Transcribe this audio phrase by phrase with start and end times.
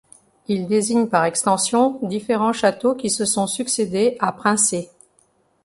[0.47, 4.89] Il désigne par extension différents châteaux qui se sont succédé à Princé.